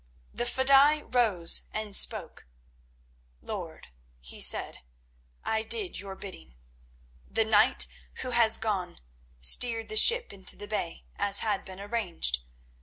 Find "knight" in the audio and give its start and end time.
7.45-7.85